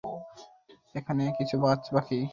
এখনো 0.95 1.23
কিছু 1.37 1.55
কাজ 1.63 1.81
বাকি। 1.93 2.19